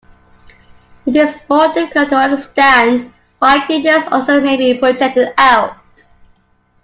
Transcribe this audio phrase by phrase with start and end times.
[1.05, 5.75] It is more difficult to understand why goodness also may be projected out.